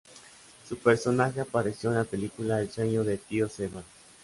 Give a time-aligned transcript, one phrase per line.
[0.67, 3.85] Su personaje apareció en la película "El Sueño de Tío Sebas".